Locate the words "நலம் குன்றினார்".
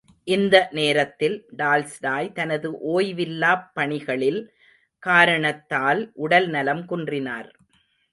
6.47-7.51